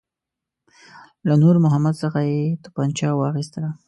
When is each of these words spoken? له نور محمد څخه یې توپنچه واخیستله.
له 1.27 1.33
نور 1.41 1.55
محمد 1.65 1.95
څخه 2.03 2.19
یې 2.31 2.41
توپنچه 2.63 3.07
واخیستله. 3.15 3.69